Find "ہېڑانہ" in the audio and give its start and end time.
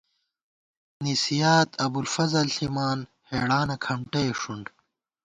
3.29-3.75